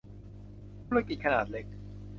[0.87, 1.65] ธุรกิจขนาดเล็ก